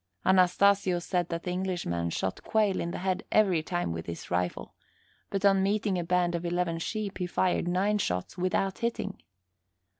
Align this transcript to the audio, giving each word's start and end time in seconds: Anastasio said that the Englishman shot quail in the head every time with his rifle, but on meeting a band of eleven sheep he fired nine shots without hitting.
Anastasio 0.25 0.97
said 0.97 1.29
that 1.29 1.43
the 1.43 1.51
Englishman 1.51 2.09
shot 2.09 2.43
quail 2.43 2.79
in 2.79 2.89
the 2.89 2.97
head 2.97 3.23
every 3.31 3.61
time 3.61 3.91
with 3.91 4.07
his 4.07 4.31
rifle, 4.31 4.73
but 5.29 5.45
on 5.45 5.61
meeting 5.61 5.99
a 5.99 6.03
band 6.03 6.33
of 6.33 6.43
eleven 6.43 6.79
sheep 6.79 7.19
he 7.19 7.27
fired 7.27 7.67
nine 7.67 7.99
shots 7.99 8.35
without 8.35 8.79
hitting. 8.79 9.21